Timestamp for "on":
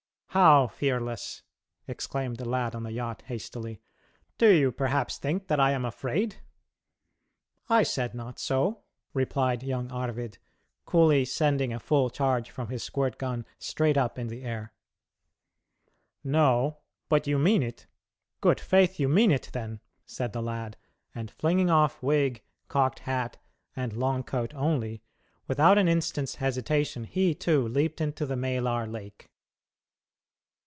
2.73-2.83